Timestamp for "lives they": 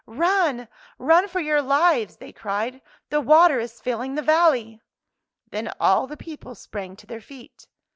1.61-2.33